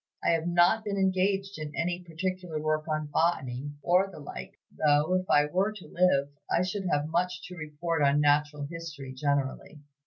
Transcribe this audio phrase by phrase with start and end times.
[0.23, 5.13] I have not been engaged in any particular work on Botany, or the like, though,
[5.13, 9.81] if I were to live, I should have much to report on Natural History generally.